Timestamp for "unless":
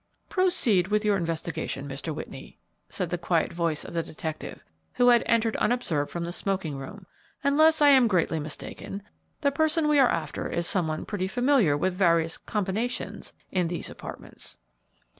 7.43-7.83